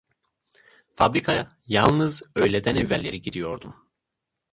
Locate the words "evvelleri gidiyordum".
2.75-3.75